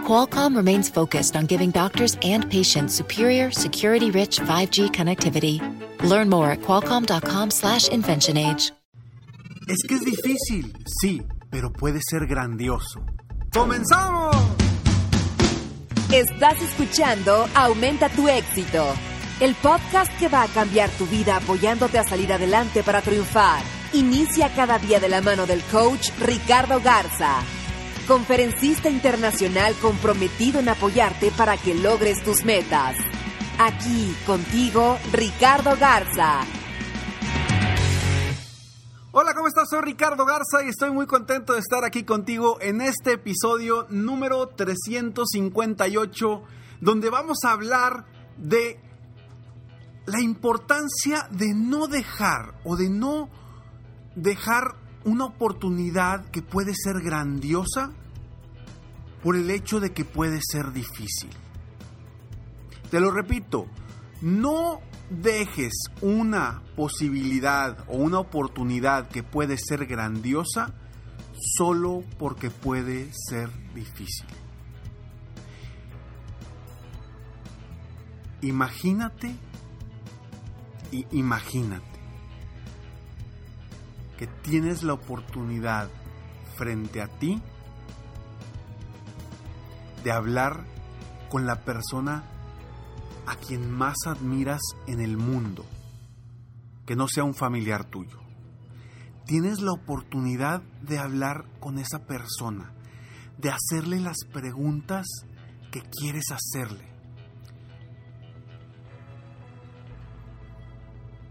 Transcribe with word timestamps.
Qualcomm 0.00 0.56
remains 0.56 0.90
focused 0.90 1.36
on 1.36 1.46
giving 1.46 1.70
doctors 1.70 2.18
and 2.22 2.50
patients 2.50 2.94
superior, 2.94 3.52
security-rich 3.52 4.40
5G 4.40 4.90
connectivity. 4.90 5.60
Learn 6.02 6.28
more 6.28 6.50
at 6.50 6.62
qualcomm.com/inventionage. 6.62 8.72
Es 9.68 9.84
que 9.86 9.94
es 9.94 10.00
difícil, 10.00 10.72
sí, 11.00 11.22
pero 11.48 11.70
puede 11.70 12.00
ser 12.02 12.26
grandioso. 12.26 13.04
¡Comenzamos! 13.52 14.34
Estás 16.12 16.60
escuchando 16.60 17.48
Aumenta 17.54 18.08
tu 18.08 18.28
éxito, 18.28 18.84
el 19.38 19.54
podcast 19.54 20.10
que 20.18 20.26
va 20.26 20.42
a 20.42 20.48
cambiar 20.48 20.90
tu 20.90 21.06
vida 21.06 21.36
apoyándote 21.36 22.00
a 22.00 22.04
salir 22.04 22.32
adelante 22.32 22.82
para 22.82 23.00
triunfar. 23.00 23.62
Inicia 23.92 24.48
cada 24.56 24.80
día 24.80 24.98
de 24.98 25.08
la 25.08 25.20
mano 25.20 25.46
del 25.46 25.62
coach 25.70 26.10
Ricardo 26.18 26.80
Garza, 26.80 27.36
conferencista 28.10 28.90
internacional 28.90 29.72
comprometido 29.80 30.58
en 30.58 30.68
apoyarte 30.68 31.30
para 31.30 31.56
que 31.56 31.76
logres 31.76 32.20
tus 32.24 32.44
metas. 32.44 32.96
Aquí 33.56 34.16
contigo, 34.26 34.98
Ricardo 35.12 35.76
Garza. 35.78 36.40
Hola, 39.12 39.32
¿cómo 39.32 39.46
estás? 39.46 39.68
Soy 39.70 39.82
Ricardo 39.82 40.26
Garza 40.26 40.64
y 40.64 40.70
estoy 40.70 40.90
muy 40.90 41.06
contento 41.06 41.52
de 41.52 41.60
estar 41.60 41.84
aquí 41.84 42.02
contigo 42.02 42.58
en 42.60 42.80
este 42.80 43.12
episodio 43.12 43.86
número 43.90 44.48
358, 44.48 46.42
donde 46.80 47.10
vamos 47.10 47.38
a 47.44 47.52
hablar 47.52 48.06
de 48.36 48.80
la 50.06 50.20
importancia 50.20 51.28
de 51.30 51.54
no 51.54 51.86
dejar 51.86 52.54
o 52.64 52.74
de 52.74 52.90
no 52.90 53.30
dejar 54.16 54.89
una 55.04 55.24
oportunidad 55.24 56.24
que 56.30 56.42
puede 56.42 56.74
ser 56.74 57.00
grandiosa 57.00 57.92
por 59.22 59.36
el 59.36 59.50
hecho 59.50 59.80
de 59.80 59.92
que 59.92 60.04
puede 60.04 60.40
ser 60.42 60.72
difícil. 60.72 61.30
Te 62.90 63.00
lo 63.00 63.10
repito, 63.10 63.66
no 64.20 64.80
dejes 65.10 65.72
una 66.00 66.62
posibilidad 66.76 67.84
o 67.88 67.96
una 67.96 68.18
oportunidad 68.18 69.08
que 69.08 69.22
puede 69.22 69.56
ser 69.58 69.86
grandiosa 69.86 70.74
solo 71.56 72.04
porque 72.18 72.50
puede 72.50 73.10
ser 73.12 73.50
difícil. 73.74 74.26
Imagínate 78.42 79.34
y 80.92 81.06
imagínate 81.12 81.89
que 84.20 84.26
tienes 84.26 84.82
la 84.82 84.92
oportunidad 84.92 85.88
frente 86.54 87.00
a 87.00 87.08
ti 87.08 87.40
de 90.04 90.12
hablar 90.12 90.66
con 91.30 91.46
la 91.46 91.64
persona 91.64 92.24
a 93.26 93.36
quien 93.36 93.70
más 93.70 93.96
admiras 94.04 94.60
en 94.86 95.00
el 95.00 95.16
mundo, 95.16 95.64
que 96.84 96.96
no 96.96 97.08
sea 97.08 97.24
un 97.24 97.32
familiar 97.32 97.86
tuyo. 97.86 98.20
Tienes 99.24 99.62
la 99.62 99.72
oportunidad 99.72 100.60
de 100.82 100.98
hablar 100.98 101.46
con 101.58 101.78
esa 101.78 102.04
persona, 102.04 102.74
de 103.38 103.50
hacerle 103.50 104.00
las 104.00 104.18
preguntas 104.30 105.06
que 105.72 105.80
quieres 105.80 106.24
hacerle. 106.30 106.84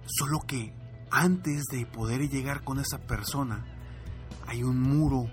Solo 0.07 0.39
que 0.47 0.78
antes 1.11 1.65
de 1.71 1.85
poder 1.85 2.29
llegar 2.29 2.63
con 2.63 2.79
esa 2.79 2.99
persona, 2.99 3.65
hay 4.47 4.63
un 4.63 4.81
muro 4.81 5.25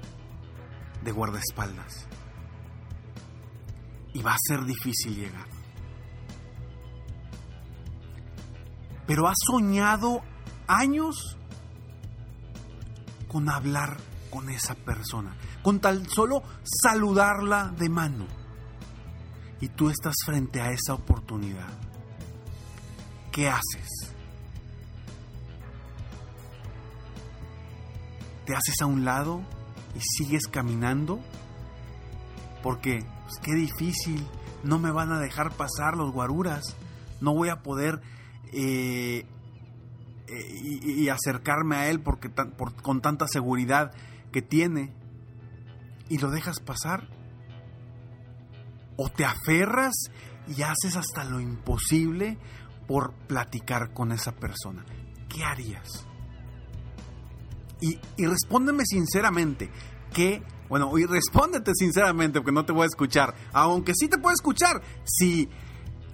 de 1.03 1.13
guardaespaldas. 1.13 2.07
Y 4.13 4.23
va 4.23 4.33
a 4.33 4.39
ser 4.39 4.65
difícil 4.65 5.15
llegar. 5.15 5.47
Pero 9.07 9.29
has 9.29 9.37
soñado 9.47 10.23
años 10.67 11.37
con 13.29 13.49
hablar 13.49 13.99
con 14.31 14.51
esa 14.51 14.75
persona, 14.75 15.37
con 15.63 15.81
tal 15.81 16.09
solo 16.09 16.43
saludarla 16.65 17.73
de 17.79 17.89
mano. 17.89 18.27
Y 19.61 19.69
tú 19.69 19.91
estás 19.91 20.15
frente 20.25 20.61
a 20.61 20.71
esa 20.71 20.95
oportunidad. 20.95 21.69
¿Qué 23.31 23.49
haces? 23.49 24.16
¿Te 28.47 28.55
haces 28.55 28.81
a 28.81 28.87
un 28.87 29.05
lado 29.05 29.43
y 29.95 30.01
sigues 30.01 30.47
caminando? 30.47 31.21
Porque, 32.63 33.01
pues, 33.25 33.39
qué 33.43 33.55
difícil, 33.55 34.27
no 34.63 34.79
me 34.79 34.91
van 34.91 35.13
a 35.13 35.21
dejar 35.21 35.53
pasar 35.53 35.97
los 35.97 36.13
guaruras, 36.13 36.77
no 37.21 37.35
voy 37.35 37.49
a 37.49 37.63
poder 37.63 38.01
eh, 38.53 39.27
eh, 40.29 40.81
y, 40.83 41.09
acercarme 41.09 41.77
a 41.77 41.89
él 41.89 42.01
porque 42.01 42.31
con 42.83 43.01
tanta 43.01 43.27
seguridad 43.29 43.93
que 44.33 44.43
tiene 44.43 44.93
y 46.09 46.19
lo 46.19 46.31
dejas 46.31 46.61
pasar 46.61 47.09
o 48.97 49.09
te 49.09 49.25
aferras 49.25 49.95
y 50.49 50.63
haces 50.63 50.97
hasta 50.97 51.25
lo 51.25 51.41
imposible 51.41 52.39
por 52.87 53.13
platicar 53.27 53.93
con 53.93 54.13
esa 54.13 54.33
persona. 54.33 54.85
¿Qué 55.29 55.45
harías? 55.45 56.06
Y, 57.81 57.99
y 58.17 58.27
respóndeme 58.27 58.85
sinceramente, 58.87 59.71
¿qué 60.13 60.43
bueno, 60.69 60.99
y 60.99 61.05
respóndete 61.05 61.73
sinceramente 61.75 62.41
porque 62.41 62.53
no 62.53 62.65
te 62.65 62.73
voy 62.73 62.85
a 62.85 62.87
escuchar. 62.87 63.35
Aunque 63.53 63.93
sí 63.95 64.09
te 64.09 64.19
puedo 64.19 64.35
escuchar 64.35 64.83
si 65.05 65.49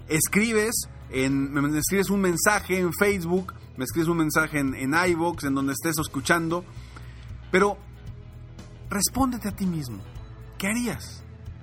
escribes 0.08 0.88
me 1.12 1.78
escribes 1.78 2.10
un 2.10 2.20
mensaje 2.20 2.78
en 2.78 2.92
Facebook, 2.92 3.52
me 3.76 3.84
escribes 3.84 4.08
un 4.08 4.16
mensaje 4.18 4.58
en, 4.58 4.74
en 4.74 4.94
en 4.94 5.54
donde 5.54 5.72
estés 5.74 5.98
escuchando, 5.98 6.64
pero 7.50 7.76
respóndete 8.88 9.48
a 9.48 9.52
ti 9.56 9.66
mismo. 9.66 9.98
¿Qué 10.58 10.68
harías? 10.68 11.22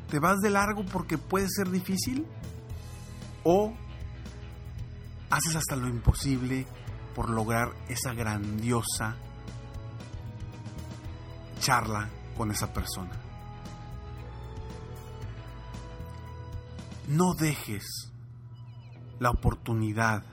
¿Te 0.10 0.20
vas 0.20 0.38
de 0.40 0.50
largo 0.52 0.86
porque 0.86 1.18
puede 1.18 1.48
ser 1.50 1.70
difícil? 1.72 2.26
¿O 3.44 3.74
haces 5.30 5.56
hasta 5.56 5.76
lo 5.76 5.88
imposible 5.88 6.68
por 7.16 7.30
lograr 7.30 7.72
esa 7.88 8.14
grandiosa 8.14 9.16
con 12.36 12.50
esa 12.50 12.74
persona? 12.74 13.12
No 17.08 17.36
dejes 17.36 18.12
la 19.20 19.30
oportunidad 19.30 20.24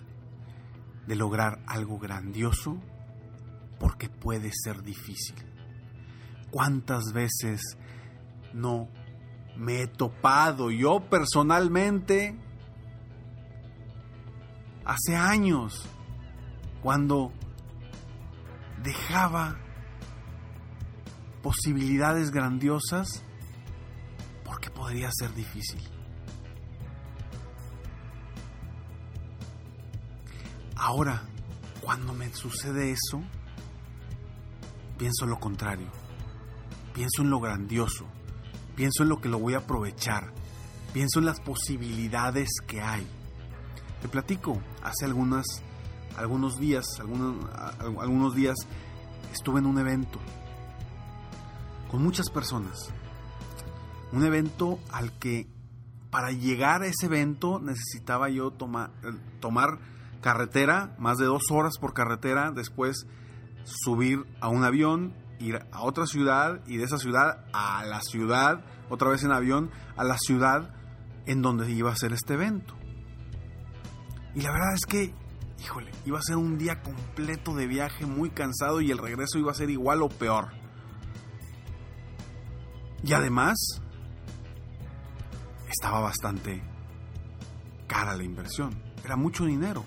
de 1.06 1.14
lograr 1.14 1.62
algo 1.66 1.98
grandioso 1.98 2.78
porque 3.78 4.08
puede 4.08 4.50
ser 4.50 4.82
difícil. 4.82 5.36
¿Cuántas 6.50 7.12
veces 7.12 7.60
no 8.54 8.88
me 9.56 9.82
he 9.82 9.86
topado 9.88 10.70
yo 10.70 11.00
personalmente 11.10 12.34
hace 14.86 15.16
años 15.16 15.86
cuando 16.82 17.30
dejaba 18.82 19.65
posibilidades 21.46 22.32
grandiosas 22.32 23.22
porque 24.44 24.68
podría 24.68 25.08
ser 25.12 25.32
difícil? 25.32 25.80
Ahora, 30.74 31.22
cuando 31.80 32.14
me 32.14 32.34
sucede 32.34 32.90
eso, 32.90 33.22
pienso 34.98 35.24
lo 35.26 35.38
contrario. 35.38 35.86
Pienso 36.92 37.22
en 37.22 37.30
lo 37.30 37.38
grandioso. 37.38 38.06
Pienso 38.74 39.04
en 39.04 39.10
lo 39.10 39.20
que 39.20 39.28
lo 39.28 39.38
voy 39.38 39.54
a 39.54 39.58
aprovechar. 39.58 40.32
Pienso 40.92 41.20
en 41.20 41.26
las 41.26 41.38
posibilidades 41.38 42.48
que 42.66 42.80
hay. 42.80 43.06
Te 44.02 44.08
platico, 44.08 44.60
hace 44.82 45.04
algunas, 45.04 45.46
algunos 46.16 46.58
días, 46.58 46.84
algunos, 46.98 47.36
algunos 47.78 48.34
días 48.34 48.56
estuve 49.32 49.60
en 49.60 49.66
un 49.66 49.78
evento 49.78 50.18
con 51.90 52.02
muchas 52.02 52.30
personas. 52.30 52.92
Un 54.12 54.24
evento 54.24 54.78
al 54.92 55.12
que 55.18 55.48
para 56.10 56.30
llegar 56.30 56.82
a 56.82 56.86
ese 56.86 57.06
evento 57.06 57.60
necesitaba 57.60 58.28
yo 58.30 58.50
tomar, 58.50 58.90
tomar 59.40 59.78
carretera, 60.20 60.94
más 60.98 61.18
de 61.18 61.26
dos 61.26 61.42
horas 61.50 61.78
por 61.78 61.92
carretera, 61.92 62.50
después 62.50 63.06
subir 63.64 64.24
a 64.40 64.48
un 64.48 64.64
avión, 64.64 65.14
ir 65.38 65.66
a 65.72 65.82
otra 65.82 66.06
ciudad 66.06 66.60
y 66.66 66.78
de 66.78 66.84
esa 66.84 66.98
ciudad 66.98 67.44
a 67.52 67.84
la 67.84 68.00
ciudad, 68.00 68.64
otra 68.88 69.10
vez 69.10 69.24
en 69.24 69.32
avión, 69.32 69.70
a 69.96 70.04
la 70.04 70.16
ciudad 70.18 70.74
en 71.26 71.42
donde 71.42 71.70
iba 71.70 71.90
a 71.90 71.96
ser 71.96 72.12
este 72.12 72.34
evento. 72.34 72.74
Y 74.34 74.42
la 74.42 74.52
verdad 74.52 74.74
es 74.74 74.86
que, 74.86 75.14
híjole, 75.62 75.90
iba 76.04 76.18
a 76.18 76.22
ser 76.22 76.36
un 76.36 76.58
día 76.58 76.82
completo 76.82 77.54
de 77.54 77.66
viaje 77.66 78.06
muy 78.06 78.30
cansado 78.30 78.80
y 78.80 78.90
el 78.90 78.98
regreso 78.98 79.38
iba 79.38 79.50
a 79.50 79.54
ser 79.54 79.70
igual 79.70 80.02
o 80.02 80.08
peor. 80.08 80.50
Y 83.06 83.12
además, 83.12 83.80
estaba 85.68 86.00
bastante 86.00 86.60
cara 87.86 88.16
la 88.16 88.24
inversión. 88.24 88.82
Era 89.04 89.14
mucho 89.14 89.44
dinero. 89.44 89.84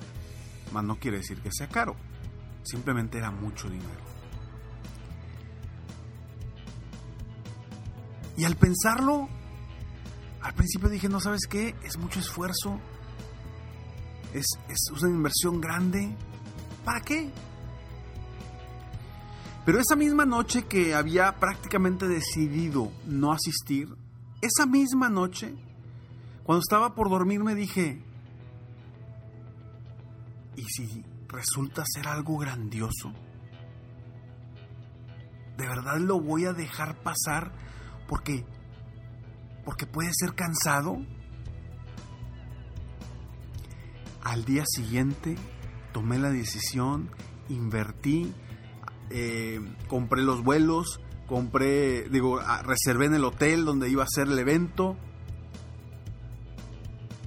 Mas 0.71 0.85
no 0.85 0.95
quiere 0.97 1.17
decir 1.17 1.41
que 1.41 1.51
sea 1.51 1.67
caro. 1.67 1.97
Simplemente 2.63 3.17
era 3.17 3.29
mucho 3.29 3.69
dinero. 3.69 4.09
Y 8.37 8.45
al 8.45 8.55
pensarlo, 8.55 9.27
al 10.41 10.53
principio 10.53 10.87
dije, 10.87 11.09
no 11.09 11.19
sabes 11.19 11.41
qué, 11.49 11.75
es 11.83 11.97
mucho 11.97 12.21
esfuerzo. 12.21 12.79
Es, 14.33 14.45
es 14.69 14.91
una 14.91 15.09
inversión 15.09 15.59
grande. 15.59 16.15
¿Para 16.85 17.01
qué? 17.01 17.29
Pero 19.69 19.81
esa 19.81 19.95
misma 19.95 20.25
noche 20.25 20.63
que 20.63 20.95
había 20.95 21.31
prácticamente 21.39 22.07
decidido 22.07 22.91
no 23.05 23.31
asistir, 23.31 23.95
esa 24.41 24.65
misma 24.65 25.09
noche, 25.09 25.53
cuando 26.43 26.61
estaba 26.61 26.95
por 26.95 27.07
dormir 27.07 27.43
me 27.43 27.53
dije, 27.53 28.01
¿y 30.55 30.63
si 30.63 31.05
resulta 31.27 31.83
ser 31.85 32.07
algo 32.07 32.39
grandioso? 32.39 33.13
¿De 35.55 35.67
verdad 35.67 35.99
lo 35.99 36.19
voy 36.19 36.45
a 36.45 36.53
dejar 36.53 37.03
pasar 37.03 37.51
porque 38.07 38.47
porque 39.65 39.85
puede 39.85 40.09
ser 40.15 40.33
cansado? 40.33 40.97
Al 44.23 44.45
día 44.45 44.63
siguiente 44.65 45.35
tomé 45.93 46.17
la 46.17 46.31
decisión, 46.31 47.11
invertí, 47.49 48.33
eh, 49.09 49.59
compré 49.87 50.21
los 50.21 50.43
vuelos, 50.43 50.99
compré, 51.27 52.09
digo, 52.09 52.39
ah, 52.39 52.61
reservé 52.63 53.05
en 53.05 53.15
el 53.15 53.25
hotel 53.25 53.65
donde 53.65 53.89
iba 53.89 54.03
a 54.03 54.07
ser 54.07 54.27
el 54.27 54.39
evento 54.39 54.97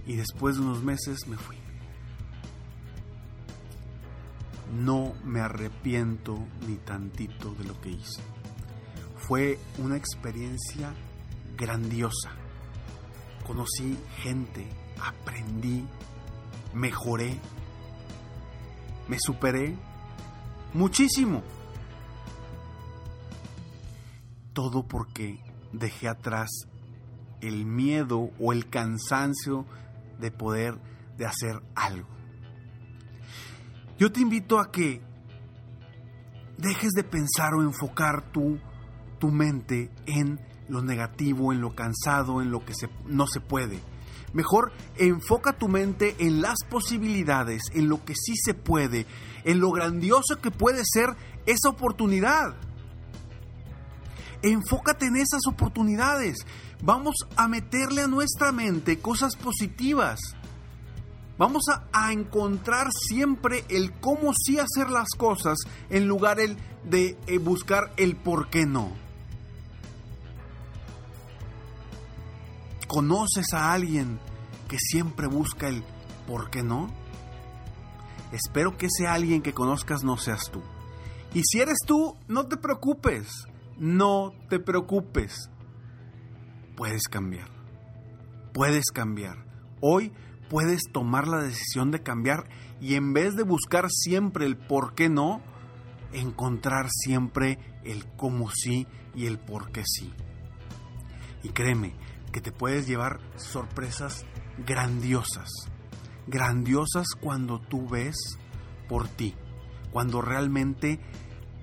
y 0.06 0.16
después 0.16 0.56
de 0.56 0.62
unos 0.62 0.82
meses 0.82 1.26
me 1.28 1.36
fui. 1.36 1.56
No 4.72 5.14
me 5.24 5.40
arrepiento 5.40 6.38
ni 6.66 6.76
tantito 6.76 7.54
de 7.54 7.64
lo 7.64 7.80
que 7.80 7.90
hice. 7.90 8.22
Fue 9.16 9.58
una 9.78 9.96
experiencia 9.96 10.94
grandiosa. 11.56 12.32
Conocí 13.46 13.98
gente, 14.22 14.66
aprendí, 15.00 15.84
mejoré, 16.74 17.38
me 19.08 19.18
superé 19.20 19.76
muchísimo. 20.74 21.42
Todo 24.52 24.86
porque 24.86 25.38
dejé 25.72 26.08
atrás 26.08 26.50
el 27.40 27.66
miedo 27.66 28.30
o 28.38 28.52
el 28.52 28.68
cansancio 28.68 29.66
de 30.18 30.30
poder 30.30 30.78
de 31.16 31.26
hacer 31.26 31.62
algo. 31.74 32.08
Yo 33.98 34.10
te 34.10 34.20
invito 34.20 34.58
a 34.58 34.70
que 34.70 35.02
dejes 36.58 36.92
de 36.92 37.04
pensar 37.04 37.54
o 37.54 37.62
enfocar 37.62 38.32
tu, 38.32 38.58
tu 39.18 39.30
mente 39.30 39.90
en 40.06 40.40
lo 40.68 40.82
negativo, 40.82 41.52
en 41.52 41.60
lo 41.60 41.74
cansado, 41.74 42.40
en 42.40 42.50
lo 42.50 42.64
que 42.64 42.72
no 43.06 43.26
se 43.26 43.40
puede. 43.40 43.80
Mejor 44.32 44.72
enfoca 44.96 45.52
tu 45.52 45.68
mente 45.68 46.16
en 46.18 46.40
las 46.40 46.64
posibilidades, 46.70 47.64
en 47.74 47.88
lo 47.88 48.04
que 48.04 48.14
sí 48.14 48.34
se 48.36 48.54
puede, 48.54 49.06
en 49.44 49.60
lo 49.60 49.70
grandioso 49.70 50.40
que 50.40 50.50
puede 50.50 50.82
ser 50.84 51.10
esa 51.44 51.68
oportunidad. 51.68 52.54
Enfócate 54.42 55.06
en 55.06 55.16
esas 55.16 55.46
oportunidades. 55.46 56.38
Vamos 56.82 57.14
a 57.36 57.46
meterle 57.48 58.02
a 58.02 58.08
nuestra 58.08 58.50
mente 58.50 58.98
cosas 58.98 59.36
positivas. 59.36 60.18
Vamos 61.38 61.62
a, 61.92 62.12
encontrar 62.12 62.88
siempre 62.92 63.64
el 63.68 63.92
cómo 63.92 64.32
sí 64.34 64.58
hacer 64.58 64.90
las 64.90 65.08
cosas 65.16 65.58
en 65.90 66.06
lugar 66.06 66.38
el 66.38 66.56
de 66.84 67.16
eh, 67.26 67.38
buscar 67.38 67.92
el 67.96 68.16
por 68.16 68.48
qué 68.50 68.66
no. 68.66 68.92
¿Conoces 72.86 73.54
a 73.54 73.72
alguien 73.72 74.20
que 74.68 74.78
siempre 74.78 75.26
busca 75.26 75.68
el 75.68 75.82
por 76.26 76.50
qué 76.50 76.62
no? 76.62 76.90
Espero 78.32 78.76
que 78.76 78.86
ese 78.86 79.06
alguien 79.06 79.42
que 79.42 79.54
conozcas 79.54 80.04
no 80.04 80.18
seas 80.18 80.50
tú. 80.50 80.62
Y 81.34 81.42
si 81.44 81.60
eres 81.60 81.78
tú, 81.86 82.16
no 82.28 82.46
te 82.46 82.56
preocupes. 82.56 83.46
No 83.78 84.32
te 84.48 84.58
preocupes. 84.60 85.50
Puedes 86.76 87.02
cambiar. 87.04 87.48
Puedes 88.52 88.86
cambiar. 88.92 89.44
Hoy 89.80 90.12
puedes 90.48 90.82
tomar 90.92 91.26
la 91.28 91.38
decisión 91.42 91.90
de 91.90 92.02
cambiar 92.02 92.44
y 92.80 92.94
en 92.94 93.12
vez 93.12 93.34
de 93.36 93.42
buscar 93.42 93.88
siempre 93.90 94.44
el 94.44 94.56
por 94.56 94.94
qué 94.94 95.08
no, 95.08 95.40
encontrar 96.12 96.88
siempre 96.90 97.58
el 97.84 98.06
cómo 98.16 98.50
sí 98.50 98.86
y 99.14 99.26
el 99.26 99.38
por 99.38 99.72
qué 99.72 99.82
sí. 99.86 100.12
Y 101.42 101.50
créeme 101.50 101.94
que 102.32 102.40
te 102.40 102.52
puedes 102.52 102.86
llevar 102.86 103.20
sorpresas 103.36 104.24
grandiosas. 104.66 105.48
Grandiosas 106.26 107.06
cuando 107.20 107.60
tú 107.60 107.88
ves 107.88 108.16
por 108.88 109.08
ti. 109.08 109.34
Cuando 109.90 110.20
realmente 110.20 111.00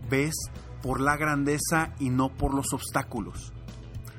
ves 0.09 0.35
por 0.81 1.01
la 1.01 1.17
grandeza 1.17 1.93
y 1.99 2.09
no 2.09 2.29
por 2.29 2.53
los 2.53 2.73
obstáculos. 2.73 3.53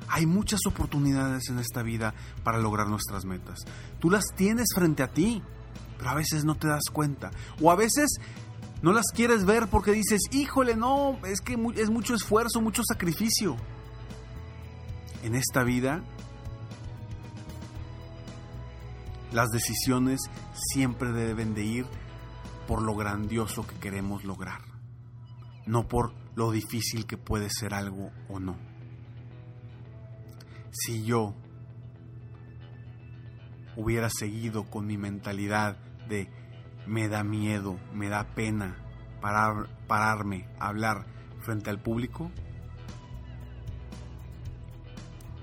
Hay 0.09 0.27
muchas 0.27 0.61
oportunidades 0.67 1.49
en 1.51 1.59
esta 1.59 1.83
vida 1.83 2.15
para 2.43 2.59
lograr 2.59 2.89
nuestras 2.89 3.25
metas. 3.25 3.61
Tú 4.01 4.11
las 4.11 4.25
tienes 4.35 4.69
frente 4.75 5.03
a 5.03 5.13
ti, 5.13 5.43
pero 5.99 6.11
a 6.11 6.15
veces 6.15 6.45
no 6.45 6.57
te 6.57 6.67
das 6.67 6.91
cuenta. 6.93 7.31
O 7.61 7.71
a 7.71 7.77
veces 7.77 8.19
no 8.83 8.93
las 8.93 9.07
quieres 9.15 9.45
ver 9.45 9.69
porque 9.69 9.93
dices, 9.93 10.23
híjole, 10.33 10.75
no, 10.75 11.19
es 11.25 11.41
que 11.41 11.57
es 11.77 11.91
mucho 11.91 12.15
esfuerzo, 12.15 12.61
mucho 12.61 12.83
sacrificio. 12.85 13.57
En 15.23 15.35
esta 15.35 15.63
vida, 15.63 16.03
las 19.33 19.51
decisiones 19.51 20.21
siempre 20.55 21.13
deben 21.13 21.55
de 21.55 21.65
ir 21.65 21.87
por 22.67 22.83
lo 22.83 22.95
grandioso 22.95 23.67
que 23.67 23.77
queremos 23.77 24.25
lograr, 24.25 24.63
no 25.67 25.87
por 25.89 26.15
lo 26.35 26.51
difícil 26.51 27.07
que 27.07 27.17
puede 27.17 27.49
ser 27.51 27.75
algo 27.75 28.11
o 28.29 28.39
no 28.39 28.71
si 30.71 31.05
yo 31.05 31.35
hubiera 33.77 34.09
seguido 34.11 34.65
con 34.65 34.87
mi 34.87 34.97
mentalidad 34.97 35.77
de 36.09 36.29
me 36.87 37.09
da 37.09 37.23
miedo, 37.25 37.79
me 37.93 38.09
da 38.09 38.35
pena 38.35 38.77
parar, 39.21 39.69
pararme 39.87 40.49
a 40.59 40.69
hablar 40.69 41.07
frente 41.41 41.71
al 41.71 41.83
público, 41.83 42.31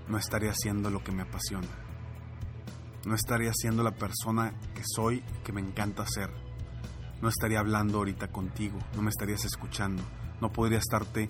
no 0.07 0.17
estaría 0.17 0.51
haciendo 0.51 0.89
lo 0.89 1.03
que 1.03 1.11
me 1.11 1.23
apasiona. 1.23 1.67
No 3.05 3.15
estaría 3.15 3.53
siendo 3.53 3.83
la 3.83 3.95
persona 3.95 4.53
que 4.73 4.83
soy 4.83 5.17
y 5.17 5.43
que 5.43 5.53
me 5.53 5.61
encanta 5.61 6.05
ser. 6.05 6.29
No 7.21 7.29
estaría 7.29 7.59
hablando 7.59 7.99
ahorita 7.99 8.29
contigo, 8.29 8.79
no 8.95 9.01
me 9.01 9.09
estarías 9.09 9.45
escuchando, 9.45 10.03
no 10.41 10.51
podría 10.51 10.79
estarte 10.79 11.29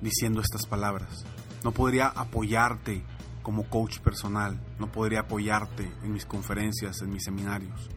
diciendo 0.00 0.40
estas 0.40 0.66
palabras, 0.66 1.24
no 1.64 1.72
podría 1.72 2.08
apoyarte 2.08 3.02
como 3.42 3.68
coach 3.68 3.98
personal, 4.00 4.60
no 4.78 4.92
podría 4.92 5.20
apoyarte 5.20 5.90
en 6.02 6.12
mis 6.12 6.26
conferencias, 6.26 7.00
en 7.02 7.10
mis 7.10 7.24
seminarios. 7.24 7.88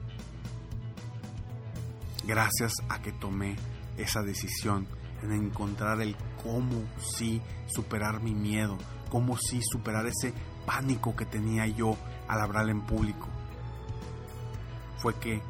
Gracias 2.26 2.74
a 2.90 3.02
que 3.02 3.12
tomé 3.12 3.58
esa 3.98 4.22
decisión 4.22 4.88
en 5.24 5.32
encontrar 5.32 6.02
el 6.02 6.16
cómo 6.42 6.84
sí 7.18 7.42
superar 7.68 8.22
mi 8.22 8.34
miedo, 8.34 8.78
cómo 9.10 9.38
sí 9.38 9.60
superar 9.62 10.06
ese 10.08 10.34
pánico 10.66 11.16
que 11.16 11.26
tenía 11.26 11.68
yo 11.68 11.98
al 12.28 12.42
hablar 12.42 12.70
en 12.70 12.82
público, 12.82 13.28
fue 14.98 15.16
que 15.20 15.42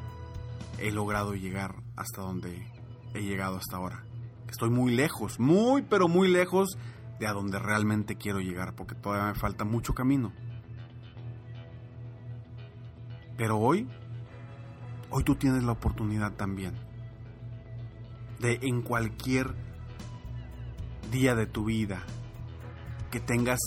he 0.80 0.92
logrado 0.92 1.36
llegar 1.36 1.76
hasta 1.96 2.22
donde 2.22 2.68
he 3.14 3.22
llegado 3.22 3.58
hasta 3.58 3.78
ahora. 3.78 4.04
Estoy 4.52 4.70
muy 4.70 4.94
lejos, 4.94 5.40
muy 5.40 5.82
pero 5.82 6.08
muy 6.08 6.28
lejos 6.28 6.78
de 7.20 7.26
a 7.26 7.32
donde 7.32 7.58
realmente 7.58 8.18
quiero 8.18 8.40
llegar, 8.40 8.76
porque 8.76 8.96
todavía 8.96 9.28
me 9.28 9.40
falta 9.40 9.64
mucho 9.64 9.94
camino. 9.94 10.34
Pero 13.38 13.58
hoy, 13.58 13.88
hoy 15.10 15.24
tú 15.24 15.36
tienes 15.36 15.64
la 15.64 15.72
oportunidad 15.72 16.34
también 16.34 16.74
de 18.40 18.60
en 18.62 18.82
cualquier 18.82 19.56
día 21.12 21.34
de 21.34 21.46
tu 21.46 21.66
vida 21.66 22.04
que 23.10 23.20
tengas 23.20 23.60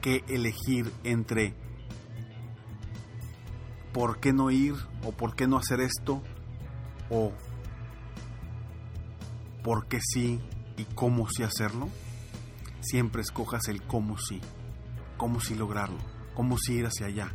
que 0.00 0.24
elegir 0.28 0.92
entre 1.04 1.54
por 3.92 4.18
qué 4.20 4.32
no 4.32 4.50
ir 4.50 4.74
o 5.04 5.12
por 5.12 5.34
qué 5.34 5.46
no 5.46 5.56
hacer 5.56 5.80
esto 5.80 6.22
o 7.10 7.32
por 9.66 9.88
qué 9.88 9.98
sí 10.00 10.38
y 10.76 10.84
cómo 10.94 11.26
sí 11.28 11.42
hacerlo, 11.42 11.88
siempre 12.82 13.22
escojas 13.22 13.66
el 13.66 13.82
cómo 13.82 14.16
sí, 14.16 14.40
cómo 15.16 15.40
sí 15.40 15.56
lograrlo, 15.56 15.98
cómo 16.36 16.56
sí 16.56 16.74
ir 16.74 16.86
hacia 16.86 17.06
allá. 17.06 17.32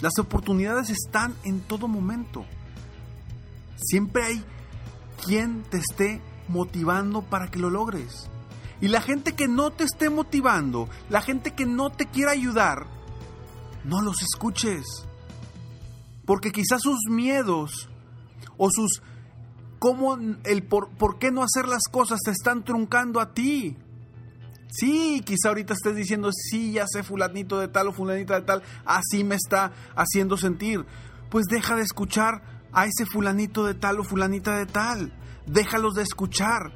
Las 0.00 0.16
oportunidades 0.20 0.90
están 0.90 1.34
en 1.42 1.58
todo 1.58 1.88
momento. 1.88 2.46
Siempre 3.74 4.22
hay 4.22 4.44
quien 5.26 5.64
te 5.64 5.78
esté 5.78 6.22
motivando 6.46 7.22
para 7.22 7.50
que 7.50 7.58
lo 7.58 7.68
logres. 7.68 8.30
Y 8.80 8.86
la 8.86 9.00
gente 9.00 9.34
que 9.34 9.48
no 9.48 9.72
te 9.72 9.82
esté 9.82 10.08
motivando, 10.08 10.88
la 11.08 11.20
gente 11.20 11.52
que 11.52 11.66
no 11.66 11.90
te 11.90 12.06
quiera 12.06 12.30
ayudar, 12.30 12.86
no 13.82 14.02
los 14.02 14.22
escuches. 14.22 14.84
Porque 16.24 16.52
quizás 16.52 16.80
sus 16.80 17.00
miedos 17.08 17.88
o 18.56 18.68
sus 18.70 19.02
cómo 19.80 20.16
el 20.44 20.62
por, 20.62 20.90
por 20.90 21.18
qué 21.18 21.32
no 21.32 21.42
hacer 21.42 21.66
las 21.66 21.82
cosas 21.90 22.20
te 22.24 22.30
están 22.30 22.64
truncando 22.64 23.18
a 23.18 23.32
ti. 23.34 23.76
Sí, 24.68 25.22
quizá 25.24 25.48
ahorita 25.48 25.72
estés 25.72 25.96
diciendo, 25.96 26.30
sí, 26.32 26.72
ya 26.72 26.84
sé 26.86 27.02
fulanito 27.02 27.58
de 27.58 27.66
tal 27.66 27.88
o 27.88 27.92
fulanita 27.92 28.34
de 28.36 28.42
tal, 28.42 28.62
así 28.84 29.24
me 29.24 29.34
está 29.34 29.72
haciendo 29.96 30.36
sentir. 30.36 30.84
Pues 31.28 31.46
deja 31.46 31.74
de 31.74 31.82
escuchar 31.82 32.42
a 32.72 32.84
ese 32.84 33.06
fulanito 33.06 33.64
de 33.64 33.74
tal 33.74 33.98
o 33.98 34.04
fulanita 34.04 34.56
de 34.58 34.66
tal. 34.66 35.12
Déjalos 35.46 35.94
de 35.94 36.02
escuchar. 36.02 36.72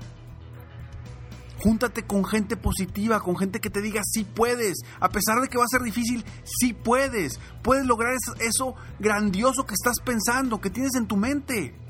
Júntate 1.58 2.04
con 2.04 2.24
gente 2.24 2.56
positiva, 2.56 3.20
con 3.20 3.36
gente 3.36 3.60
que 3.60 3.70
te 3.70 3.82
diga 3.82 4.00
sí 4.02 4.24
puedes. 4.24 4.78
A 4.98 5.10
pesar 5.10 5.40
de 5.40 5.48
que 5.48 5.58
va 5.58 5.64
a 5.64 5.68
ser 5.68 5.82
difícil, 5.82 6.24
sí 6.44 6.72
puedes. 6.72 7.38
Puedes 7.62 7.86
lograr 7.86 8.14
eso, 8.40 8.74
grandioso 8.98 9.66
que 9.66 9.74
estás 9.74 10.00
pensando, 10.04 10.60
que 10.60 10.70
tienes 10.70 10.94
en 10.94 11.06
tu 11.06 11.16
mente. 11.16 11.83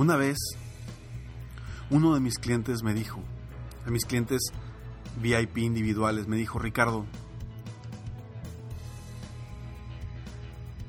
Una 0.00 0.16
vez, 0.16 0.38
uno 1.90 2.14
de 2.14 2.20
mis 2.20 2.38
clientes 2.38 2.82
me 2.82 2.94
dijo, 2.94 3.20
a 3.86 3.90
mis 3.90 4.06
clientes 4.06 4.40
VIP 5.20 5.58
individuales, 5.58 6.26
me 6.26 6.38
dijo, 6.38 6.58
Ricardo, 6.58 7.04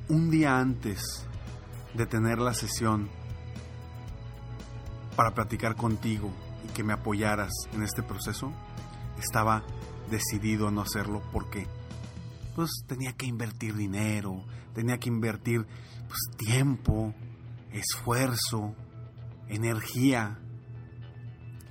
un 0.08 0.30
día 0.30 0.60
antes 0.60 1.28
de 1.94 2.06
tener 2.06 2.40
la 2.40 2.54
sesión 2.54 3.10
para 5.18 5.34
platicar 5.34 5.76
contigo 5.76 6.32
y 6.66 6.72
que 6.72 6.86
me 6.86 6.94
apoyaras 6.94 7.52
en 7.74 7.84
este 7.84 8.04
proceso, 8.04 8.54
estaba 9.20 9.62
decidido 10.10 10.70
a 10.70 10.72
no 10.72 10.80
hacerlo 10.80 11.22
porque 11.34 11.68
pues 12.56 12.70
tenía 12.88 13.12
que 13.12 13.26
invertir 13.26 13.76
dinero, 13.76 14.42
tenía 14.74 15.00
que 15.00 15.10
invertir 15.10 15.68
pues, 16.08 16.38
tiempo, 16.38 17.14
esfuerzo, 17.74 18.74
energía. 19.52 20.40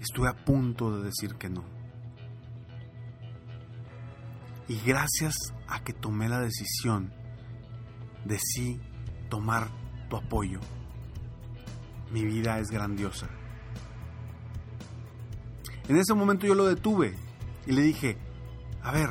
Estuve 0.01 0.29
a 0.29 0.45
punto 0.45 0.97
de 0.97 1.05
decir 1.05 1.35
que 1.35 1.51
no. 1.51 1.65
Y 4.69 4.81
gracias 4.87 5.35
a 5.67 5.83
que 5.83 5.93
tomé 5.93 6.29
la 6.29 6.41
decisión 6.41 7.13
de 8.25 8.39
sí 8.39 8.81
tomar 9.29 9.69
tu 10.09 10.17
apoyo, 10.17 10.61
mi 12.13 12.25
vida 12.25 12.59
es 12.59 12.69
grandiosa. 12.71 13.29
En 15.89 15.97
ese 15.97 16.15
momento 16.15 16.47
yo 16.47 16.55
lo 16.55 16.67
detuve 16.67 17.17
y 17.67 17.73
le 17.73 17.83
dije, 17.83 18.17
a 18.83 18.93
ver, 18.93 19.11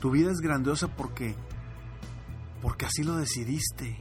tu 0.00 0.10
vida 0.10 0.30
es 0.30 0.38
grandiosa 0.38 0.88
porque 0.88 1.34
porque 2.62 2.86
así 2.86 3.02
lo 3.02 3.16
decidiste. 3.16 3.98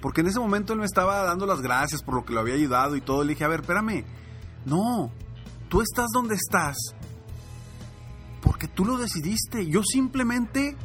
Porque 0.00 0.20
en 0.20 0.28
ese 0.28 0.38
momento 0.38 0.72
él 0.72 0.78
me 0.78 0.86
estaba 0.86 1.22
dando 1.24 1.46
las 1.46 1.60
gracias 1.60 2.02
por 2.02 2.14
lo 2.14 2.24
que 2.24 2.32
lo 2.32 2.40
había 2.40 2.54
ayudado 2.54 2.96
y 2.96 3.00
todo. 3.00 3.24
Le 3.24 3.30
dije, 3.30 3.44
a 3.44 3.48
ver, 3.48 3.60
espérame. 3.60 4.04
No, 4.64 5.10
tú 5.68 5.80
estás 5.80 6.06
donde 6.12 6.34
estás 6.34 6.76
porque 8.42 8.68
tú 8.68 8.84
lo 8.84 8.96
decidiste. 8.96 9.66
Yo 9.68 9.82
simplemente 9.82 10.76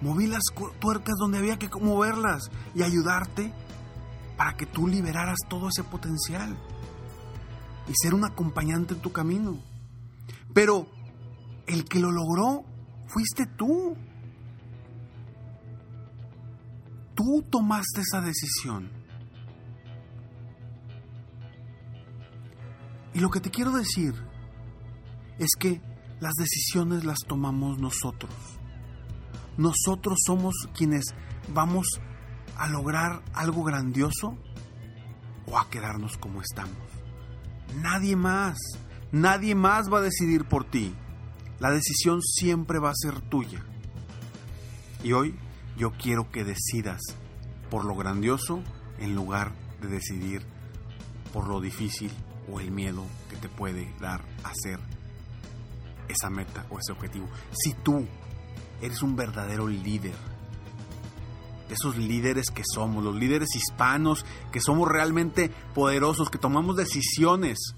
moví 0.00 0.26
las 0.26 0.42
tuercas 0.78 1.14
donde 1.18 1.38
había 1.38 1.58
que 1.58 1.68
moverlas 1.80 2.50
y 2.74 2.82
ayudarte 2.82 3.52
para 4.36 4.56
que 4.56 4.66
tú 4.66 4.88
liberaras 4.88 5.38
todo 5.48 5.68
ese 5.68 5.84
potencial 5.84 6.56
y 7.88 7.92
ser 7.94 8.14
un 8.14 8.24
acompañante 8.24 8.94
en 8.94 9.00
tu 9.00 9.12
camino. 9.12 9.58
Pero 10.52 10.86
el 11.66 11.84
que 11.84 12.00
lo 12.00 12.10
logró 12.10 12.64
fuiste 13.06 13.46
tú. 13.46 13.96
Tú 17.22 17.40
tomaste 17.42 18.00
esa 18.00 18.20
decisión. 18.20 18.90
Y 23.14 23.20
lo 23.20 23.30
que 23.30 23.38
te 23.38 23.48
quiero 23.48 23.70
decir 23.70 24.12
es 25.38 25.50
que 25.56 25.80
las 26.18 26.32
decisiones 26.34 27.04
las 27.04 27.20
tomamos 27.20 27.78
nosotros. 27.78 28.34
Nosotros 29.56 30.18
somos 30.26 30.52
quienes 30.76 31.14
vamos 31.54 31.86
a 32.56 32.66
lograr 32.66 33.22
algo 33.34 33.62
grandioso 33.62 34.36
o 35.46 35.58
a 35.58 35.70
quedarnos 35.70 36.18
como 36.18 36.42
estamos. 36.42 36.74
Nadie 37.80 38.16
más, 38.16 38.58
nadie 39.12 39.54
más 39.54 39.92
va 39.92 39.98
a 39.98 40.02
decidir 40.02 40.44
por 40.44 40.64
ti. 40.64 40.92
La 41.60 41.70
decisión 41.70 42.20
siempre 42.20 42.80
va 42.80 42.90
a 42.90 42.96
ser 42.96 43.20
tuya. 43.20 43.64
Y 45.04 45.12
hoy 45.12 45.36
yo 45.76 45.92
quiero 45.92 46.30
que 46.30 46.44
decidas 46.44 47.00
por 47.70 47.84
lo 47.84 47.94
grandioso 47.94 48.62
en 48.98 49.14
lugar 49.14 49.52
de 49.80 49.88
decidir 49.88 50.42
por 51.32 51.48
lo 51.48 51.60
difícil 51.60 52.10
o 52.50 52.60
el 52.60 52.70
miedo 52.70 53.04
que 53.30 53.36
te 53.36 53.48
puede 53.48 53.92
dar 54.00 54.22
hacer 54.44 54.78
esa 56.08 56.30
meta 56.30 56.66
o 56.70 56.78
ese 56.78 56.92
objetivo. 56.92 57.28
Si 57.52 57.72
tú 57.74 58.06
eres 58.80 59.02
un 59.02 59.16
verdadero 59.16 59.66
líder, 59.66 60.14
esos 61.70 61.96
líderes 61.96 62.50
que 62.50 62.62
somos, 62.64 63.02
los 63.02 63.16
líderes 63.16 63.54
hispanos, 63.56 64.26
que 64.52 64.60
somos 64.60 64.88
realmente 64.88 65.50
poderosos, 65.74 66.28
que 66.28 66.38
tomamos 66.38 66.76
decisiones, 66.76 67.74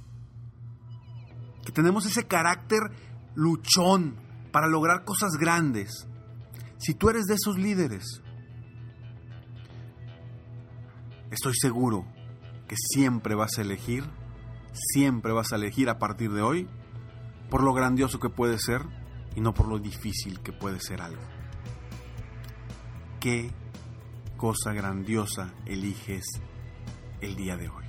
que 1.64 1.72
tenemos 1.72 2.06
ese 2.06 2.26
carácter 2.26 2.80
luchón 3.34 4.16
para 4.50 4.66
lograr 4.66 5.04
cosas 5.04 5.32
grandes. 5.38 6.08
Si 6.84 6.92
tú 6.92 7.08
eres 7.08 7.24
de 7.24 7.34
esos 7.36 7.56
líderes, 7.56 8.20
estoy 11.30 11.54
seguro 11.54 12.04
que 12.68 12.76
siempre 12.76 13.34
vas 13.34 13.56
a 13.56 13.62
elegir, 13.62 14.04
siempre 14.92 15.32
vas 15.32 15.54
a 15.54 15.56
elegir 15.56 15.88
a 15.88 15.98
partir 15.98 16.30
de 16.30 16.42
hoy 16.42 16.68
por 17.48 17.62
lo 17.62 17.72
grandioso 17.72 18.20
que 18.20 18.28
puede 18.28 18.58
ser 18.58 18.82
y 19.34 19.40
no 19.40 19.54
por 19.54 19.66
lo 19.66 19.78
difícil 19.78 20.40
que 20.40 20.52
puede 20.52 20.78
ser 20.78 21.00
algo. 21.00 21.22
¿Qué 23.18 23.50
cosa 24.36 24.74
grandiosa 24.74 25.54
eliges 25.64 26.26
el 27.22 27.34
día 27.34 27.56
de 27.56 27.70
hoy? 27.70 27.84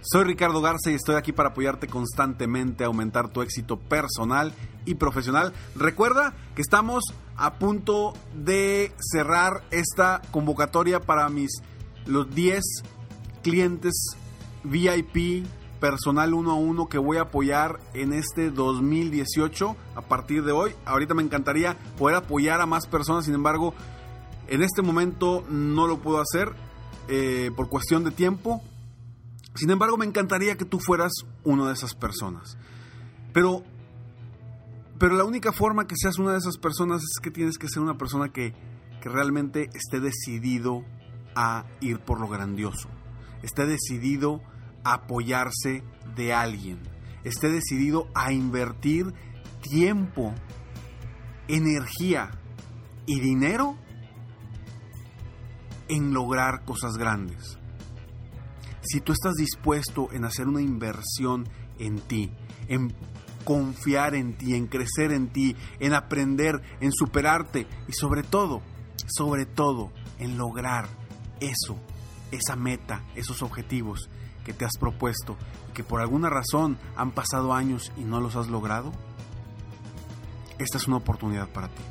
Soy 0.00 0.24
Ricardo 0.24 0.62
Garza 0.62 0.90
y 0.90 0.94
estoy 0.94 1.16
aquí 1.16 1.32
para 1.32 1.50
apoyarte 1.50 1.86
constantemente 1.86 2.84
a 2.84 2.86
aumentar 2.86 3.28
tu 3.28 3.42
éxito 3.42 3.78
personal 3.78 4.54
y 4.86 4.94
profesional. 4.94 5.52
Recuerda 5.76 6.34
que 6.54 6.62
estamos 6.62 7.04
a 7.38 7.54
punto 7.54 8.12
de 8.34 8.92
cerrar 8.98 9.62
esta 9.70 10.20
convocatoria 10.30 11.00
para 11.00 11.28
mis 11.28 11.62
los 12.04 12.34
10 12.34 12.62
clientes 13.42 13.94
VIP 14.64 15.46
personal 15.78 16.34
uno 16.34 16.50
a 16.50 16.54
uno 16.54 16.88
que 16.88 16.98
voy 16.98 17.18
a 17.18 17.22
apoyar 17.22 17.78
en 17.94 18.12
este 18.12 18.50
2018 18.50 19.76
a 19.94 20.00
partir 20.02 20.44
de 20.44 20.52
hoy. 20.52 20.72
Ahorita 20.84 21.14
me 21.14 21.22
encantaría 21.22 21.76
poder 21.96 22.16
apoyar 22.16 22.60
a 22.60 22.66
más 22.66 22.86
personas, 22.86 23.24
sin 23.24 23.34
embargo, 23.34 23.74
en 24.48 24.62
este 24.62 24.82
momento 24.82 25.44
no 25.48 25.86
lo 25.86 25.98
puedo 25.98 26.20
hacer 26.20 26.52
eh, 27.08 27.50
por 27.54 27.68
cuestión 27.68 28.04
de 28.04 28.10
tiempo. 28.10 28.62
Sin 29.54 29.70
embargo, 29.70 29.96
me 29.96 30.06
encantaría 30.06 30.56
que 30.56 30.64
tú 30.64 30.78
fueras 30.78 31.12
una 31.44 31.68
de 31.68 31.74
esas 31.74 31.94
personas. 31.94 32.58
Pero, 33.32 33.62
pero 34.98 35.16
la 35.16 35.24
única 35.24 35.52
forma 35.52 35.86
que 35.86 35.96
seas 35.96 36.18
una 36.18 36.32
de 36.32 36.38
esas 36.38 36.58
personas 36.58 37.02
es 37.02 37.20
que 37.22 37.30
tienes 37.30 37.58
que 37.58 37.68
ser 37.68 37.82
una 37.82 37.96
persona 37.96 38.30
que, 38.30 38.52
que 39.00 39.08
realmente 39.08 39.70
esté 39.74 40.00
decidido 40.00 40.84
a 41.34 41.66
ir 41.80 42.00
por 42.00 42.20
lo 42.20 42.28
grandioso. 42.28 42.88
Esté 43.42 43.66
decidido 43.66 44.42
apoyarse 44.84 45.84
de 46.16 46.32
alguien, 46.32 46.80
esté 47.24 47.48
decidido 47.48 48.08
a 48.14 48.32
invertir 48.32 49.12
tiempo, 49.60 50.34
energía 51.46 52.30
y 53.06 53.20
dinero 53.20 53.76
en 55.88 56.12
lograr 56.12 56.64
cosas 56.64 56.96
grandes. 56.96 57.58
Si 58.82 59.00
tú 59.00 59.12
estás 59.12 59.34
dispuesto 59.34 60.08
en 60.12 60.24
hacer 60.24 60.48
una 60.48 60.62
inversión 60.62 61.48
en 61.78 61.98
ti, 62.00 62.32
en 62.68 62.94
confiar 63.44 64.14
en 64.14 64.36
ti, 64.36 64.54
en 64.54 64.66
crecer 64.66 65.12
en 65.12 65.28
ti, 65.28 65.56
en 65.80 65.94
aprender, 65.94 66.60
en 66.80 66.92
superarte 66.92 67.66
y 67.88 67.92
sobre 67.92 68.22
todo, 68.22 68.62
sobre 69.06 69.46
todo, 69.46 69.90
en 70.18 70.36
lograr 70.36 70.88
eso, 71.40 71.78
esa 72.30 72.56
meta, 72.56 73.04
esos 73.14 73.42
objetivos 73.42 74.10
que 74.44 74.52
te 74.52 74.64
has 74.64 74.76
propuesto 74.78 75.36
y 75.70 75.72
que 75.72 75.84
por 75.84 76.00
alguna 76.00 76.30
razón 76.30 76.78
han 76.96 77.12
pasado 77.12 77.52
años 77.52 77.92
y 77.96 78.02
no 78.02 78.20
los 78.20 78.34
has 78.36 78.48
logrado, 78.48 78.92
esta 80.58 80.78
es 80.78 80.88
una 80.88 80.96
oportunidad 80.96 81.48
para 81.48 81.68
ti. 81.68 81.82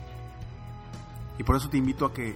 Y 1.39 1.43
por 1.43 1.55
eso 1.55 1.69
te 1.69 1.77
invito 1.77 2.05
a 2.05 2.13
que 2.13 2.35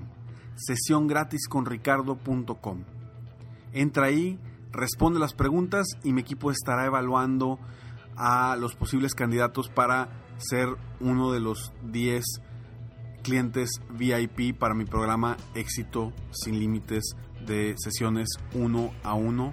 Sesiongratisconricardo.com. 0.56 2.99
Entra 3.72 4.06
ahí, 4.06 4.38
responde 4.72 5.18
las 5.18 5.34
preguntas 5.34 5.86
y 6.02 6.12
mi 6.12 6.22
equipo 6.22 6.50
estará 6.50 6.86
evaluando 6.86 7.58
a 8.16 8.56
los 8.56 8.74
posibles 8.74 9.14
candidatos 9.14 9.68
para 9.68 10.08
ser 10.38 10.68
uno 11.00 11.32
de 11.32 11.40
los 11.40 11.72
10 11.84 12.24
clientes 13.22 13.70
VIP 13.90 14.58
para 14.58 14.74
mi 14.74 14.84
programa 14.84 15.36
Éxito 15.54 16.12
sin 16.30 16.58
Límites 16.58 17.16
de 17.46 17.74
sesiones 17.78 18.28
uno 18.54 18.92
a 19.02 19.14
uno 19.14 19.52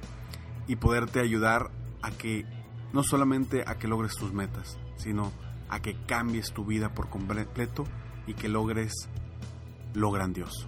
y 0.67 0.77
poderte 0.77 1.19
ayudar 1.19 1.71
a 2.01 2.11
que 2.11 2.45
no 2.93 3.03
solamente 3.03 3.63
a 3.67 3.77
que 3.77 3.87
logres 3.87 4.15
tus 4.15 4.33
metas, 4.33 4.77
sino 4.97 5.31
a 5.69 5.81
que 5.81 5.95
cambies 6.05 6.53
tu 6.53 6.65
vida 6.65 6.93
por 6.93 7.09
completo 7.09 7.85
y 8.25 8.33
que 8.33 8.49
logres 8.49 8.93
lo 9.93 10.11
grandioso. 10.11 10.67